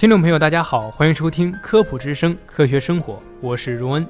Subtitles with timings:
[0.00, 4.06] 听众朋友，大家好，欢迎收听科普之声，科学生活，我是荣恩。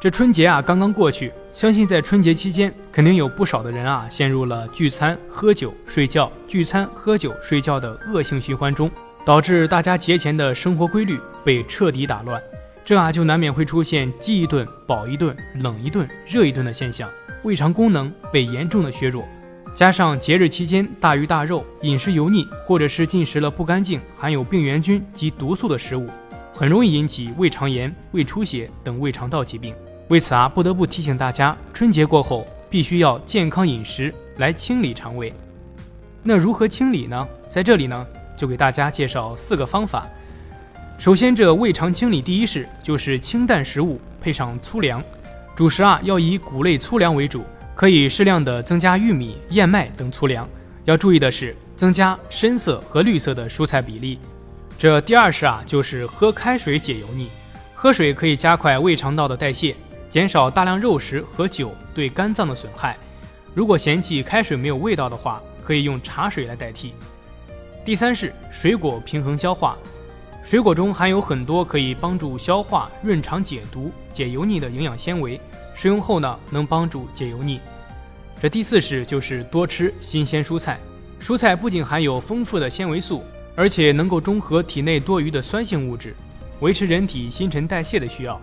[0.00, 8.90] 这春节啊刚刚过去，相信在春节期间，肯定有不少的人啊陷入了聚餐、喝酒、睡觉、聚餐、喝酒、睡觉的恶性循环中，
[9.24, 12.42] 导致大家节前的生活规律被彻底打乱，
[12.84, 17.08] 这啊就难免会出现饥一顿饱一顿、冷一顿热一顿的现象，
[17.44, 19.24] 胃肠功能被严重的削弱。
[19.74, 26.06] 加上节日期间大鱼大肉、饮食油腻，或者是进食了不干净、含有病原菌及毒素的食物，
[26.52, 29.74] 很容易引起胃肠炎、胃出血等胃肠道疾病。
[30.08, 35.32] 为此啊，不得不提醒大家，春节过后必须要健康饮食来清理肠胃。
[36.22, 37.26] 那如何清理呢？
[37.48, 40.06] 在这里呢，就给大家介绍四个方法。
[40.98, 45.02] 首先，这胃肠清理第一式就是清淡食物配上粗粮，
[45.56, 47.42] 主食啊要以谷类粗粮为主。
[47.80, 50.46] 可以适量的增加玉米、燕麦等粗粮。
[50.84, 54.18] 要注意的是，增加深色和绿色的蔬菜比例。
[54.76, 57.30] 这第二式啊，就是喝开水解油腻。
[57.74, 59.74] 喝水可以加快胃肠道的代谢，
[60.10, 62.98] 减少大量肉食和酒对肝脏的损害。
[63.54, 66.92] 如果嫌弃开水没有味道的话，可以用茶水来代替。
[67.82, 69.74] 第三是水果平衡消化。
[70.42, 75.40] 水果中含有很多可以帮助消化、润肠解毒、解油腻的营养纤维。
[75.80, 77.58] 食用后呢，能帮助解油腻。
[78.38, 80.78] 这第四是就是多吃新鲜蔬菜。
[81.18, 83.24] 蔬菜不仅含有丰富的纤维素，
[83.56, 86.14] 而且能够中和体内多余的酸性物质，
[86.60, 88.38] 维持人体新陈代谢的需要。